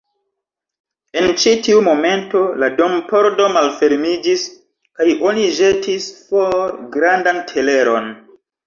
[1.19, 4.49] En ĉi tiu momento la dompordo malfermiĝis,
[5.03, 6.61] kaj oni ĵetis for
[6.99, 8.15] grandan teleron.